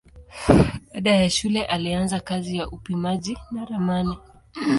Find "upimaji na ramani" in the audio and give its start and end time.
2.69-4.17